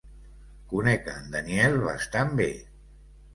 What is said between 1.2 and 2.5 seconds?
en Daniel bastant bé.